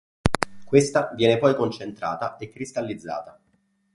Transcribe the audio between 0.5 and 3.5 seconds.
Questa viene poi concentrata e cristallizzata.